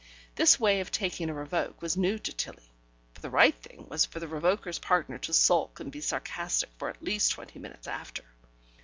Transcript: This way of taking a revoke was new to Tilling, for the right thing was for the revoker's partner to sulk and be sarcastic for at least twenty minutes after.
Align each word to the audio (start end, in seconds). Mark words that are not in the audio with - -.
This 0.33 0.59
way 0.59 0.79
of 0.79 0.91
taking 0.91 1.29
a 1.29 1.33
revoke 1.35 1.79
was 1.79 1.95
new 1.95 2.17
to 2.17 2.33
Tilling, 2.33 2.71
for 3.13 3.21
the 3.21 3.29
right 3.29 3.53
thing 3.53 3.85
was 3.87 4.03
for 4.03 4.19
the 4.19 4.25
revoker's 4.27 4.79
partner 4.79 5.19
to 5.19 5.31
sulk 5.31 5.79
and 5.79 5.91
be 5.91 6.01
sarcastic 6.01 6.71
for 6.79 6.89
at 6.89 7.03
least 7.03 7.33
twenty 7.33 7.59
minutes 7.59 7.87
after. 7.87 8.23